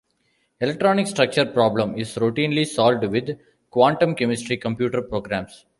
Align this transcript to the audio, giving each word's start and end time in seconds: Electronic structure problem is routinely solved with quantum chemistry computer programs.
Electronic 0.59 1.05
structure 1.05 1.45
problem 1.45 1.95
is 1.95 2.15
routinely 2.15 2.65
solved 2.65 3.05
with 3.05 3.39
quantum 3.69 4.15
chemistry 4.15 4.57
computer 4.57 5.03
programs. 5.03 5.63